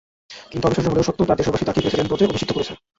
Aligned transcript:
কিন্তু 0.51 0.65
অবিশ্বাস্য 0.65 0.91
হলেও 0.93 1.07
সত্য, 1.09 1.19
তাঁর 1.27 1.39
দেশবাসী 1.39 1.63
তাঁকেই 1.67 1.83
প্রেসিডেন্ট 1.83 2.09
পদে 2.11 2.29
অভিষিক্ত 2.31 2.51
করেছে। 2.55 2.73